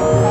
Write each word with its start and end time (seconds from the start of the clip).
Pusher, 0.00 0.29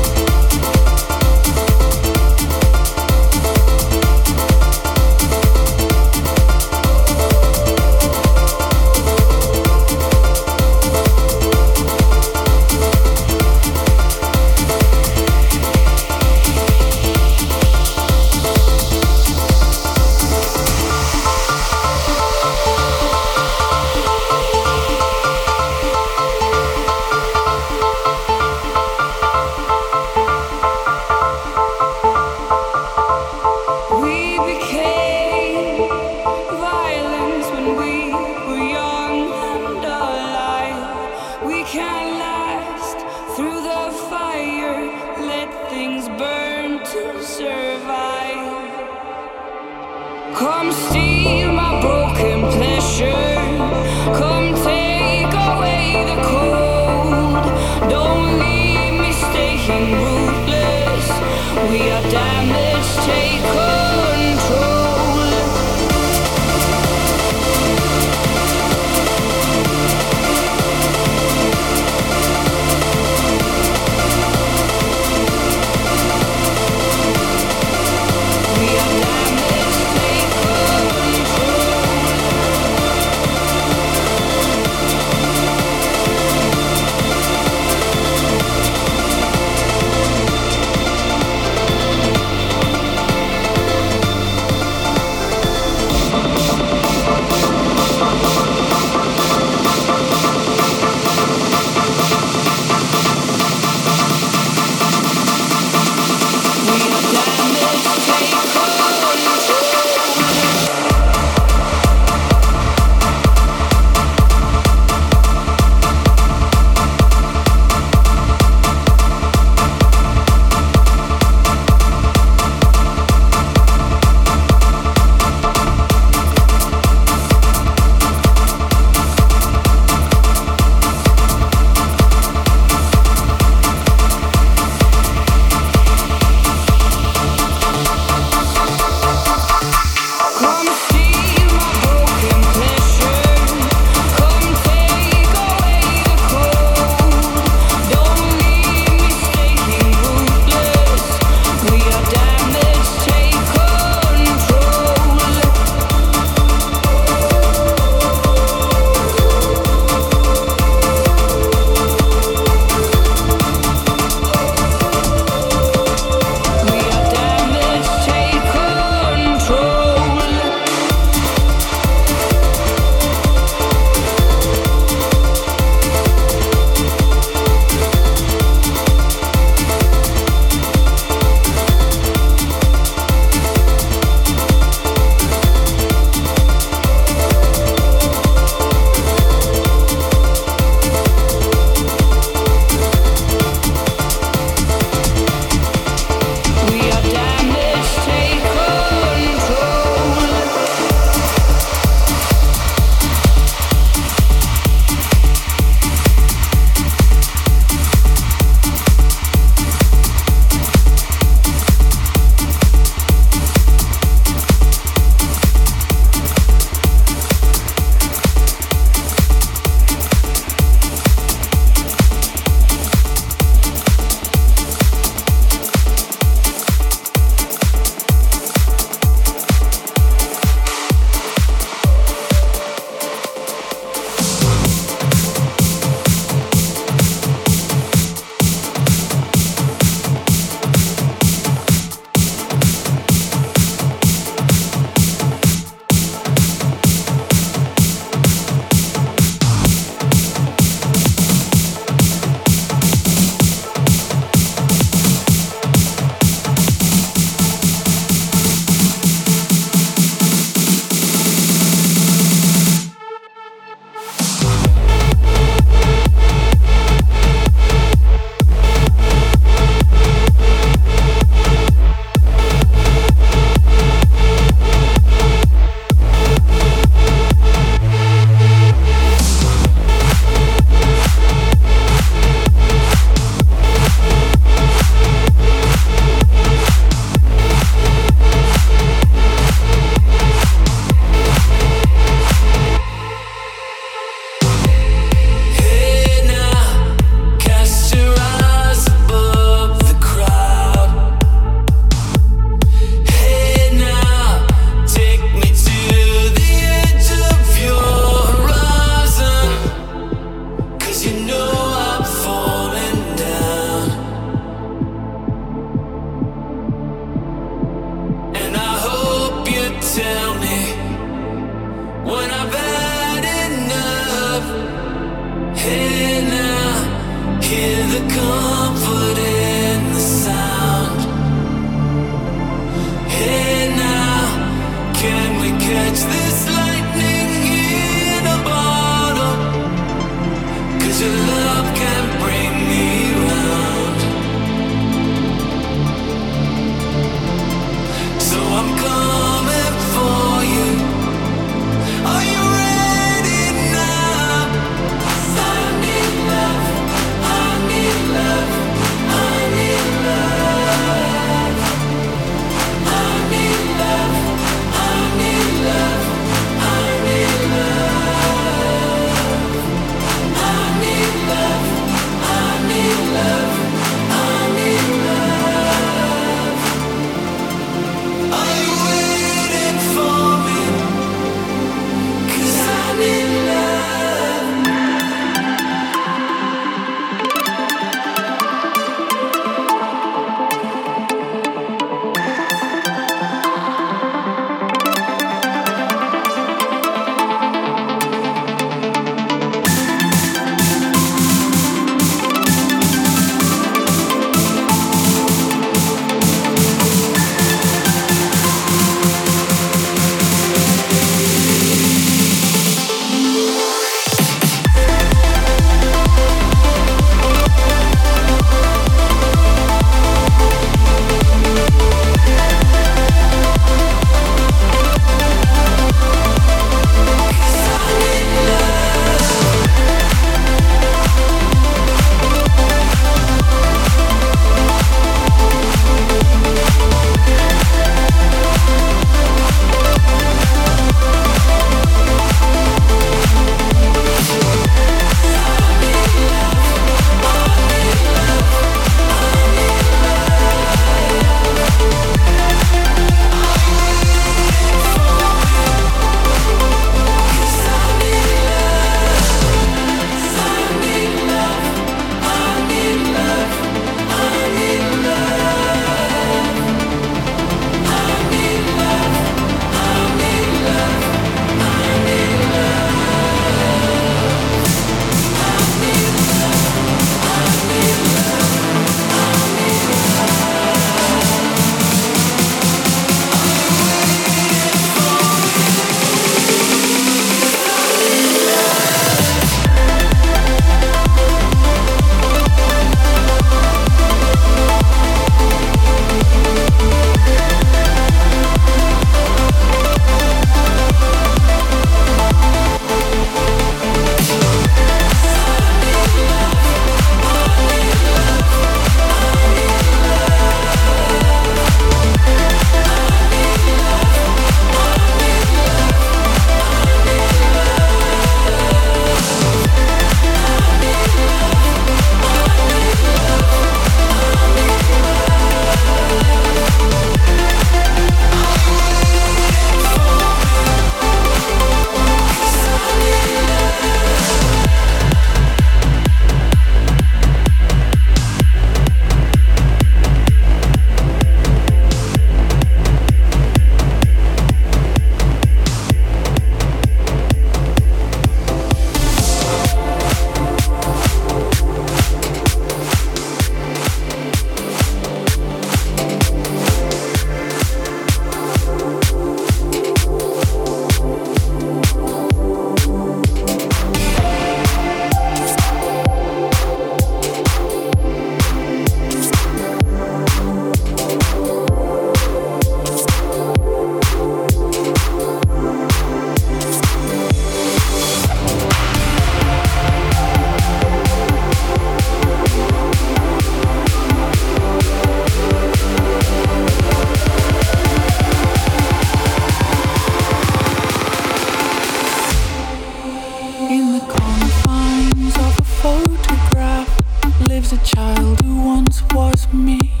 once 598.81 599.03
was 599.13 599.53
me. 599.53 600.00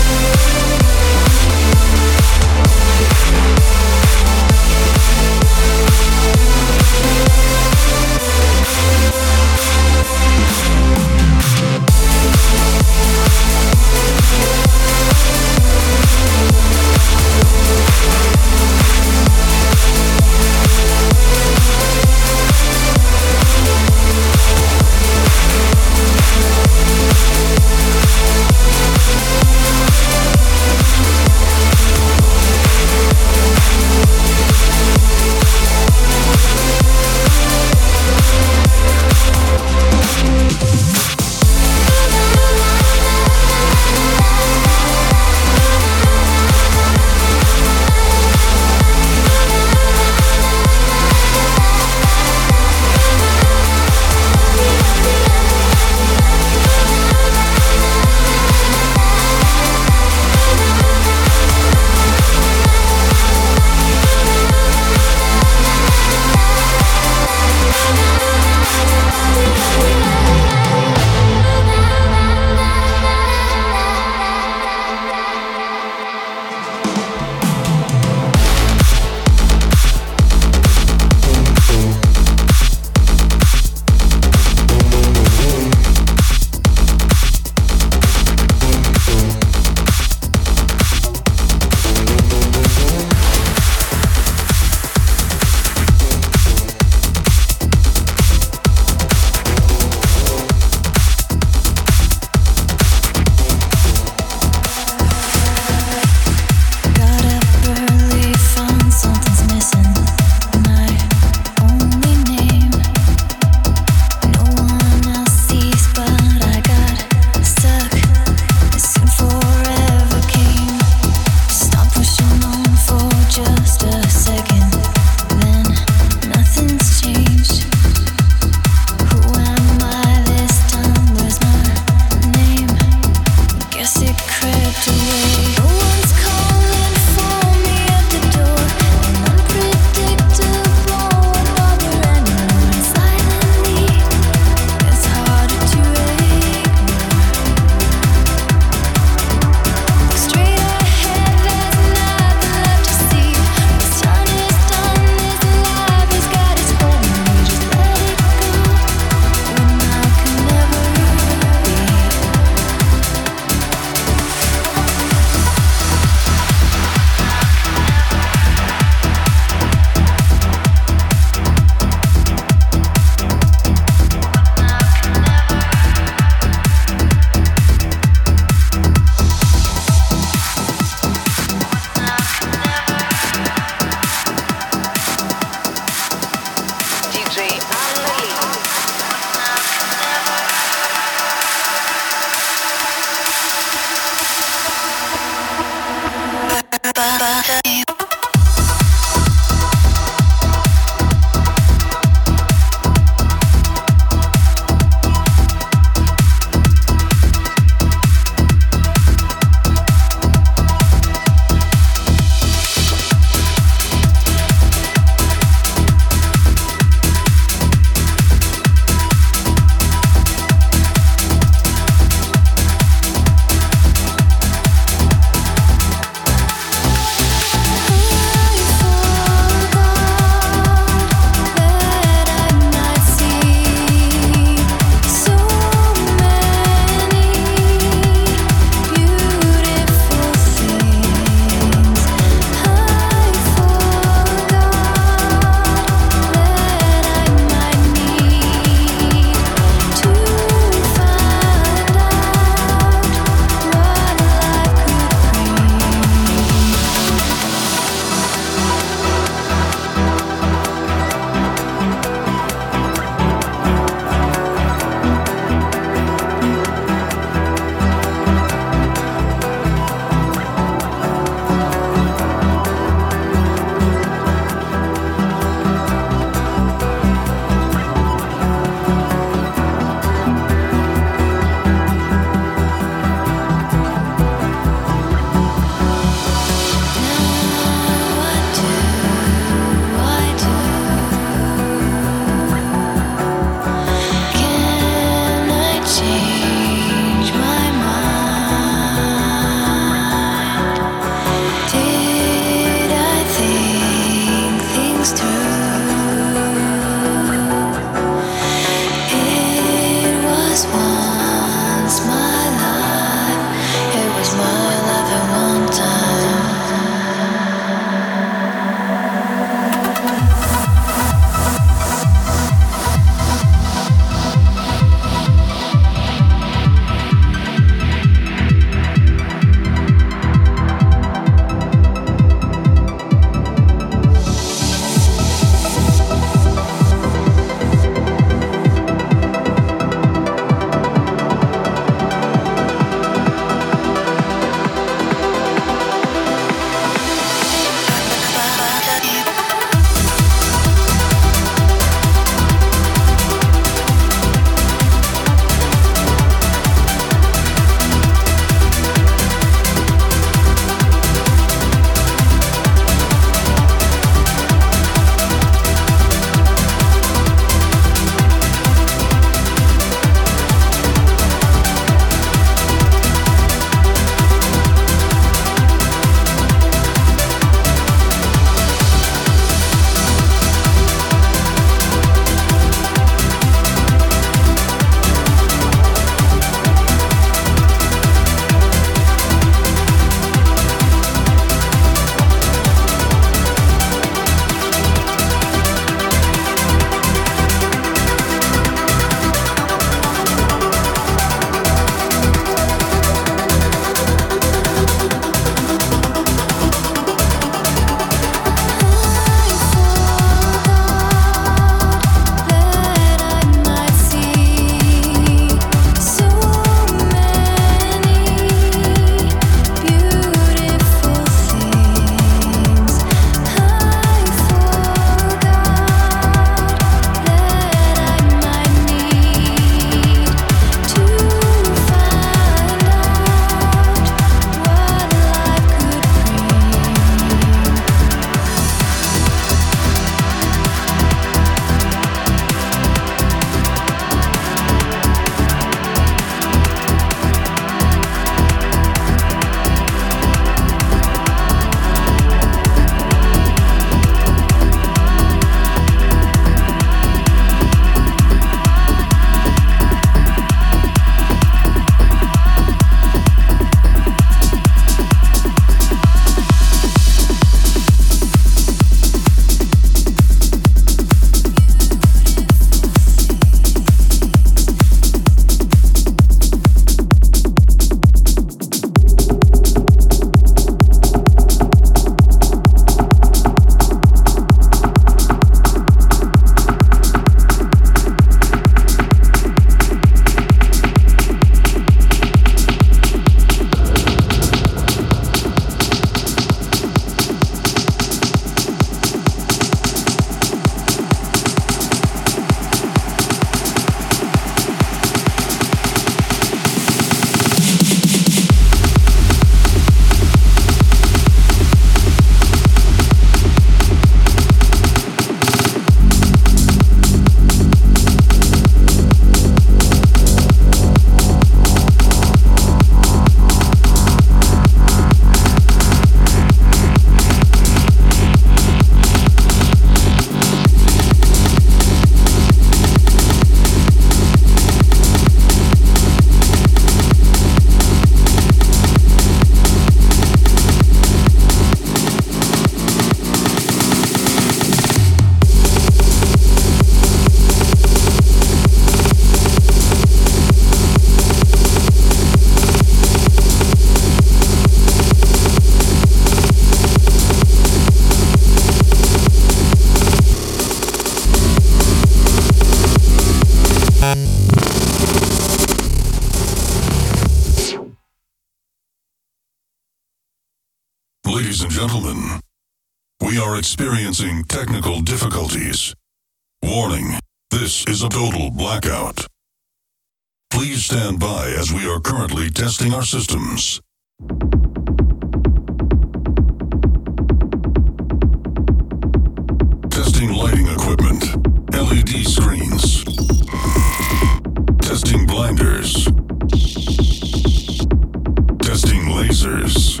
Testing 599.46 599.62
lasers. 599.62 600.00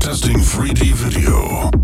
Testing 0.00 0.38
3D 0.38 0.92
video. 0.94 1.81